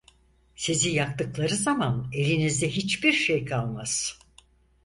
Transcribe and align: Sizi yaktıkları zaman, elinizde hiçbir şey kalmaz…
Sizi 0.55 0.89
yaktıkları 0.89 1.55
zaman, 1.55 2.09
elinizde 2.13 2.69
hiçbir 2.69 3.11
şey 3.13 3.45
kalmaz… 3.45 4.19